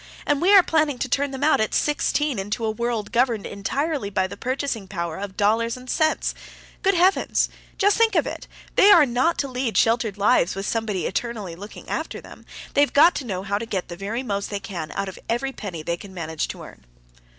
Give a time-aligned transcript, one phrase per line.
[0.25, 4.09] And we are planning to turn them out at sixteen into a world governed entirely
[4.09, 6.33] by the purchasing power of dollars and cents!
[6.81, 7.49] Good heavens!
[7.77, 8.47] just think of it!
[8.75, 12.93] They are not to lead sheltered lives with somebody eternally looking after them; they have
[12.93, 15.83] got to know how to get the very most they can out of every penny
[15.83, 16.83] they can manage to earn.